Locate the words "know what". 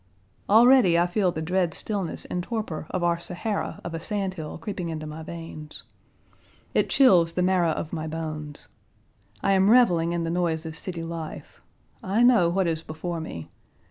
12.23-12.65